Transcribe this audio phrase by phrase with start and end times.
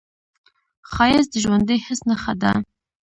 [0.91, 2.51] ښایست د ژوندي حس نښه ده